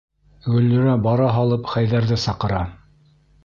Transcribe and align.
Гөллирә 0.53 0.95
бара 1.09 1.29
һалып 1.37 1.71
Хәйҙәрҙе 1.75 2.21
саҡыра. 2.27 2.67